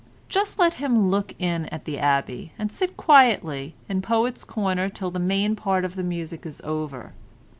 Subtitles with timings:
[0.29, 5.11] Just let him look in at the Abbey, and sit quietly in Poets' Corner till
[5.11, 7.13] the main part of the music is over.